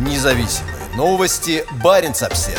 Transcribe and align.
Независимые 0.00 0.76
новости. 0.96 1.62
Барин 1.84 2.12
обсерва 2.12 2.58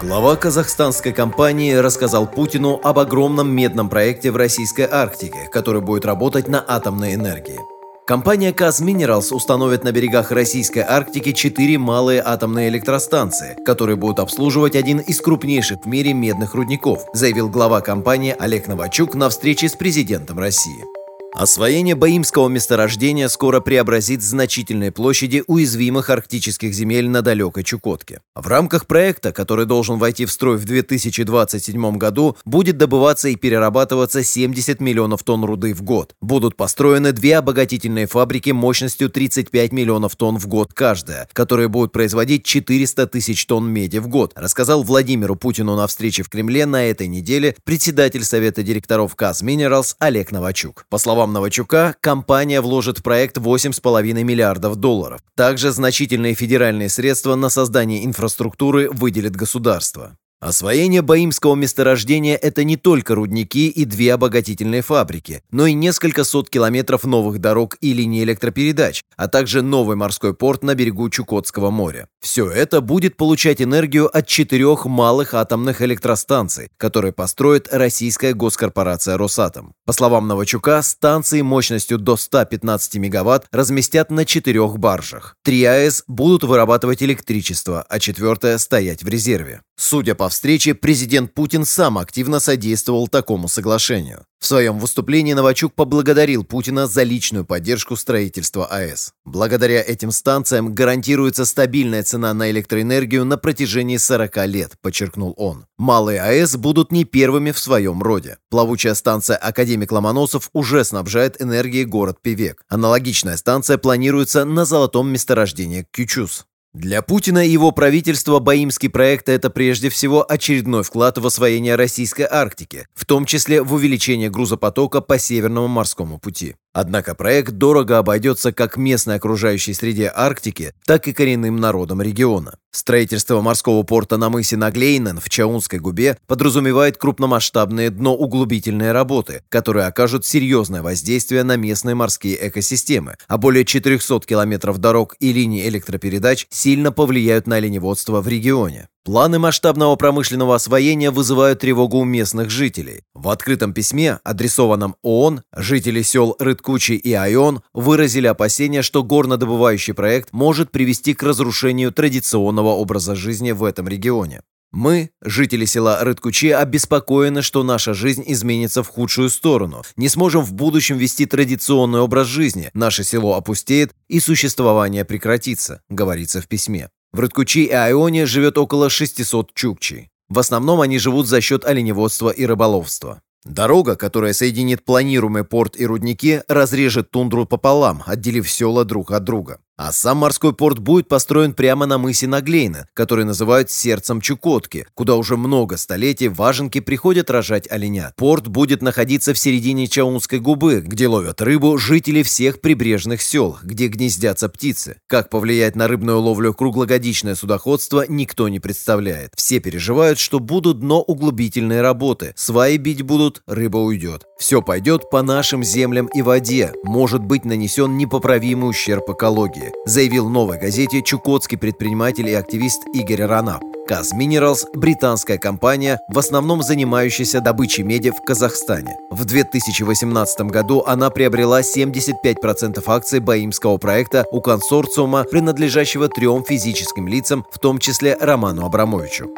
Глава 0.00 0.36
казахстанской 0.36 1.12
компании 1.12 1.74
рассказал 1.74 2.26
Путину 2.26 2.80
об 2.82 2.98
огромном 2.98 3.54
медном 3.54 3.90
проекте 3.90 4.30
в 4.30 4.36
российской 4.36 4.88
Арктике, 4.90 5.50
который 5.52 5.82
будет 5.82 6.06
работать 6.06 6.48
на 6.48 6.64
атомной 6.66 7.16
энергии. 7.16 7.60
Компания 8.06 8.54
КАЗ 8.54 8.80
Minerals 8.80 9.34
установит 9.34 9.84
на 9.84 9.92
берегах 9.92 10.30
российской 10.30 10.80
Арктики 10.80 11.32
четыре 11.32 11.76
малые 11.76 12.22
атомные 12.24 12.70
электростанции, 12.70 13.62
которые 13.66 13.96
будут 13.96 14.20
обслуживать 14.20 14.74
один 14.74 15.00
из 15.00 15.20
крупнейших 15.20 15.80
в 15.84 15.86
мире 15.86 16.14
медных 16.14 16.54
рудников, 16.54 17.04
заявил 17.12 17.50
глава 17.50 17.82
компании 17.82 18.34
Олег 18.38 18.68
Новачук 18.68 19.14
на 19.14 19.28
встрече 19.28 19.68
с 19.68 19.74
президентом 19.74 20.38
России. 20.38 21.01
Освоение 21.34 21.94
Баимского 21.94 22.50
месторождения 22.50 23.26
скоро 23.28 23.60
преобразит 23.60 24.22
значительные 24.22 24.92
площади 24.92 25.42
уязвимых 25.46 26.10
арктических 26.10 26.74
земель 26.74 27.08
на 27.08 27.22
далекой 27.22 27.64
Чукотке. 27.64 28.20
В 28.34 28.46
рамках 28.48 28.86
проекта, 28.86 29.32
который 29.32 29.64
должен 29.64 29.98
войти 29.98 30.26
в 30.26 30.30
строй 30.30 30.58
в 30.58 30.66
2027 30.66 31.96
году, 31.96 32.36
будет 32.44 32.76
добываться 32.76 33.30
и 33.30 33.36
перерабатываться 33.36 34.22
70 34.22 34.80
миллионов 34.80 35.22
тонн 35.22 35.44
руды 35.44 35.72
в 35.72 35.80
год. 35.80 36.14
Будут 36.20 36.54
построены 36.54 37.12
две 37.12 37.38
обогатительные 37.38 38.06
фабрики 38.06 38.50
мощностью 38.50 39.08
35 39.08 39.72
миллионов 39.72 40.16
тонн 40.16 40.38
в 40.38 40.46
год 40.46 40.74
каждая, 40.74 41.30
которые 41.32 41.68
будут 41.68 41.92
производить 41.92 42.44
400 42.44 43.06
тысяч 43.06 43.46
тонн 43.46 43.70
меди 43.70 43.96
в 43.96 44.08
год, 44.08 44.32
рассказал 44.36 44.82
Владимиру 44.82 45.34
Путину 45.36 45.76
на 45.76 45.86
встрече 45.86 46.24
в 46.24 46.28
Кремле 46.28 46.66
на 46.66 46.84
этой 46.84 47.08
неделе 47.08 47.56
председатель 47.64 48.22
Совета 48.22 48.62
директоров 48.62 49.16
КАЗ 49.16 49.42
Minerals 49.42 49.96
Олег 49.98 50.30
Новачук. 50.30 50.84
По 50.90 50.98
словам 50.98 51.21
словам 51.22 51.34
Новачука, 51.34 51.94
компания 52.00 52.60
вложит 52.60 52.98
в 52.98 53.02
проект 53.02 53.38
8,5 53.38 54.24
миллиардов 54.24 54.74
долларов. 54.76 55.20
Также 55.36 55.70
значительные 55.70 56.34
федеральные 56.34 56.88
средства 56.88 57.36
на 57.36 57.48
создание 57.48 58.04
инфраструктуры 58.04 58.90
выделит 58.90 59.36
государство. 59.36 60.16
Освоение 60.42 61.02
Баимского 61.02 61.54
месторождения– 61.54 62.34
это 62.42 62.64
не 62.64 62.76
только 62.76 63.14
рудники 63.14 63.68
и 63.68 63.84
две 63.84 64.12
обогатительные 64.12 64.82
фабрики, 64.82 65.40
но 65.52 65.66
и 65.66 65.72
несколько 65.72 66.24
сот 66.24 66.50
километров 66.50 67.04
новых 67.04 67.38
дорог 67.38 67.76
и 67.80 67.92
линий 67.92 68.24
электропередач, 68.24 69.04
а 69.16 69.28
также 69.28 69.62
новый 69.62 69.94
морской 69.94 70.34
порт 70.34 70.64
на 70.64 70.74
берегу 70.74 71.08
Чукотского 71.10 71.70
моря. 71.70 72.08
Все 72.20 72.50
это 72.50 72.80
будет 72.80 73.16
получать 73.16 73.62
энергию 73.62 74.08
от 74.12 74.26
четырех 74.26 74.84
малых 74.84 75.34
атомных 75.34 75.80
электростанций, 75.80 76.70
которые 76.76 77.12
построит 77.12 77.68
российская 77.70 78.34
госкорпорация 78.34 79.16
«Росатом». 79.16 79.74
По 79.86 79.92
словам 79.92 80.26
Новачука, 80.26 80.82
станции 80.82 81.42
мощностью 81.42 81.98
до 81.98 82.16
115 82.16 82.96
мегаватт 82.96 83.46
разместят 83.52 84.10
на 84.10 84.24
четырех 84.24 84.76
баржах. 84.80 85.36
Три 85.44 85.62
АЭС 85.62 86.02
будут 86.08 86.42
вырабатывать 86.42 87.00
электричество, 87.00 87.86
а 87.88 88.00
четвертая– 88.00 88.58
стоять 88.58 89.04
в 89.04 89.08
резерве. 89.08 89.60
Судя 89.76 90.14
по 90.14 90.31
встрече, 90.32 90.74
президент 90.74 91.32
Путин 91.32 91.64
сам 91.64 91.98
активно 91.98 92.40
содействовал 92.40 93.06
такому 93.06 93.48
соглашению. 93.48 94.24
В 94.40 94.46
своем 94.46 94.80
выступлении 94.80 95.34
Новачук 95.34 95.72
поблагодарил 95.74 96.42
Путина 96.42 96.88
за 96.88 97.04
личную 97.04 97.44
поддержку 97.44 97.94
строительства 97.94 98.66
АЭС. 98.66 99.12
Благодаря 99.24 99.80
этим 99.80 100.10
станциям 100.10 100.74
гарантируется 100.74 101.44
стабильная 101.44 102.02
цена 102.02 102.34
на 102.34 102.50
электроэнергию 102.50 103.24
на 103.24 103.36
протяжении 103.36 103.98
40 103.98 104.46
лет, 104.48 104.72
подчеркнул 104.80 105.32
он. 105.36 105.66
Малые 105.78 106.20
АЭС 106.20 106.56
будут 106.56 106.90
не 106.90 107.04
первыми 107.04 107.52
в 107.52 107.58
своем 107.60 108.02
роде. 108.02 108.38
Плавучая 108.50 108.94
станция 108.94 109.36
«Академик 109.36 109.92
Ломоносов» 109.92 110.50
уже 110.52 110.84
снабжает 110.84 111.40
энергией 111.40 111.84
город 111.84 112.18
Певек. 112.20 112.64
Аналогичная 112.68 113.36
станция 113.36 113.78
планируется 113.78 114.44
на 114.44 114.64
золотом 114.64 115.12
месторождении 115.12 115.86
Кючус. 115.92 116.46
Для 116.74 117.02
Путина 117.02 117.44
и 117.44 117.50
его 117.50 117.70
правительства 117.70 118.38
Баимский 118.38 118.88
проект– 118.88 119.28
это 119.28 119.50
прежде 119.50 119.90
всего 119.90 120.24
очередной 120.26 120.82
вклад 120.82 121.18
в 121.18 121.26
освоение 121.26 121.74
российской 121.76 122.22
Арктики, 122.22 122.86
в 122.94 123.04
том 123.04 123.26
числе 123.26 123.60
в 123.62 123.74
увеличение 123.74 124.30
грузопотока 124.30 125.02
по 125.02 125.18
Северному 125.18 125.68
морскому 125.68 126.18
пути. 126.18 126.54
Однако 126.72 127.14
проект 127.14 127.52
дорого 127.52 127.98
обойдется 127.98 128.52
как 128.52 128.76
местной 128.76 129.16
окружающей 129.16 129.74
среде 129.74 130.10
Арктики, 130.14 130.72
так 130.86 131.06
и 131.06 131.12
коренным 131.12 131.56
народам 131.56 132.00
региона. 132.00 132.54
Строительство 132.70 133.42
морского 133.42 133.82
порта 133.82 134.16
на 134.16 134.30
мысе 134.30 134.56
Наглейнен 134.56 135.20
в 135.20 135.28
Чаунской 135.28 135.78
губе 135.78 136.16
подразумевает 136.26 136.96
крупномасштабные 136.96 137.90
дноуглубительные 137.90 138.92
работы, 138.92 139.42
которые 139.50 139.86
окажут 139.86 140.24
серьезное 140.24 140.82
воздействие 140.82 141.42
на 141.42 141.56
местные 141.56 141.94
морские 141.94 142.48
экосистемы, 142.48 143.16
а 143.28 143.36
более 143.36 143.66
400 143.66 144.20
километров 144.20 144.78
дорог 144.78 145.14
и 145.20 145.32
линий 145.32 145.68
электропередач 145.68 146.46
сильно 146.48 146.90
повлияют 146.90 147.46
на 147.46 147.56
оленеводство 147.56 148.22
в 148.22 148.28
регионе. 148.28 148.88
Планы 149.04 149.40
масштабного 149.40 149.96
промышленного 149.96 150.54
освоения 150.54 151.10
вызывают 151.10 151.58
тревогу 151.58 151.98
у 151.98 152.04
местных 152.04 152.50
жителей. 152.50 153.02
В 153.14 153.30
открытом 153.30 153.72
письме, 153.72 154.20
адресованном 154.22 154.94
ООН, 155.02 155.42
жители 155.56 156.02
сел 156.02 156.36
Рыткучи 156.38 156.92
и 156.92 157.12
Айон 157.12 157.62
выразили 157.74 158.28
опасения, 158.28 158.82
что 158.82 159.02
горнодобывающий 159.02 159.92
проект 159.92 160.32
может 160.32 160.70
привести 160.70 161.14
к 161.14 161.22
разрушению 161.24 161.90
традиционного 161.90 162.68
образа 162.68 163.16
жизни 163.16 163.50
в 163.50 163.64
этом 163.64 163.88
регионе. 163.88 164.42
Мы, 164.70 165.10
жители 165.20 165.64
села 165.64 165.98
Рыткучи, 166.04 166.46
обеспокоены, 166.46 167.42
что 167.42 167.64
наша 167.64 167.94
жизнь 167.94 168.22
изменится 168.24 168.84
в 168.84 168.88
худшую 168.88 169.30
сторону. 169.30 169.82
Не 169.96 170.08
сможем 170.08 170.44
в 170.44 170.52
будущем 170.52 170.96
вести 170.96 171.26
традиционный 171.26 172.00
образ 172.00 172.28
жизни, 172.28 172.70
наше 172.72 173.02
село 173.02 173.34
опустеет 173.34 173.92
и 174.06 174.20
существование 174.20 175.04
прекратится, 175.04 175.82
говорится 175.90 176.40
в 176.40 176.46
письме. 176.46 176.88
В 177.12 177.20
Рыткучи 177.20 177.64
и 177.64 177.70
Айоне 177.70 178.24
живет 178.24 178.56
около 178.56 178.88
600 178.88 179.52
чукчей. 179.52 180.08
В 180.30 180.38
основном 180.38 180.80
они 180.80 180.98
живут 180.98 181.26
за 181.26 181.42
счет 181.42 181.62
оленеводства 181.66 182.30
и 182.30 182.46
рыболовства. 182.46 183.20
Дорога, 183.44 183.96
которая 183.96 184.32
соединит 184.32 184.82
планируемый 184.82 185.44
порт 185.44 185.78
и 185.78 185.84
рудники, 185.84 186.40
разрежет 186.48 187.10
тундру 187.10 187.44
пополам, 187.44 188.02
отделив 188.06 188.50
села 188.50 188.86
друг 188.86 189.10
от 189.10 189.24
друга. 189.24 189.58
А 189.84 189.90
сам 189.90 190.18
морской 190.18 190.52
порт 190.52 190.78
будет 190.78 191.08
построен 191.08 191.54
прямо 191.54 191.86
на 191.86 191.98
мысе 191.98 192.28
Наглейна, 192.28 192.86
который 192.94 193.24
называют 193.24 193.68
сердцем 193.68 194.20
Чукотки, 194.20 194.86
куда 194.94 195.16
уже 195.16 195.36
много 195.36 195.76
столетий 195.76 196.28
важенки 196.28 196.78
приходят 196.78 197.30
рожать 197.30 197.68
оленят. 197.68 198.14
Порт 198.14 198.46
будет 198.46 198.80
находиться 198.80 199.34
в 199.34 199.38
середине 199.40 199.88
Чаунской 199.88 200.38
губы, 200.38 200.84
где 200.86 201.08
ловят 201.08 201.42
рыбу 201.42 201.78
жители 201.78 202.22
всех 202.22 202.60
прибрежных 202.60 203.22
сел, 203.22 203.58
где 203.64 203.88
гнездятся 203.88 204.48
птицы. 204.48 205.00
Как 205.08 205.30
повлиять 205.30 205.74
на 205.74 205.88
рыбную 205.88 206.20
ловлю 206.20 206.54
круглогодичное 206.54 207.34
судоходство, 207.34 208.04
никто 208.08 208.48
не 208.48 208.60
представляет. 208.60 209.32
Все 209.34 209.58
переживают, 209.58 210.20
что 210.20 210.38
будут 210.38 210.78
дно-углубительные 210.78 211.80
работы. 211.80 212.34
Сваи 212.36 212.76
бить 212.76 213.02
будут, 213.02 213.42
рыба 213.48 213.78
уйдет. 213.78 214.26
Все 214.42 214.60
пойдет 214.60 215.08
по 215.08 215.22
нашим 215.22 215.62
землям 215.62 216.06
и 216.06 216.20
воде. 216.20 216.72
Может 216.82 217.22
быть 217.22 217.44
нанесен 217.44 217.96
непоправимый 217.96 218.70
ущерб 218.70 219.08
экологии 219.08 219.72
заявил 219.86 220.28
новой 220.28 220.58
газете 220.58 221.00
чукотский 221.00 221.56
предприниматель 221.56 222.28
и 222.28 222.34
активист 222.34 222.82
Игорь 222.92 223.22
Ранап. 223.22 223.62
Каз 223.86 224.12
Minerals– 224.12 224.64
британская 224.74 225.38
компания, 225.38 226.00
в 226.08 226.18
основном 226.18 226.60
занимающаяся 226.60 227.40
добычей 227.40 227.84
меди 227.84 228.10
в 228.10 228.20
Казахстане. 228.26 228.96
В 229.12 229.24
2018 229.24 230.40
году 230.40 230.82
она 230.84 231.10
приобрела 231.10 231.60
75% 231.60 232.82
акций 232.84 233.20
Баимского 233.20 233.76
проекта 233.76 234.24
у 234.32 234.40
консорциума, 234.40 235.22
принадлежащего 235.22 236.08
трем 236.08 236.42
физическим 236.42 237.06
лицам, 237.06 237.46
в 237.52 237.60
том 237.60 237.78
числе 237.78 238.16
Роману 238.20 238.66
Абрамовичу. 238.66 239.30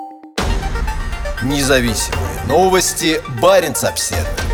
Независимые 1.43 2.47
новости. 2.49 3.21
Барин 3.43 3.75
обседный. 3.83 4.45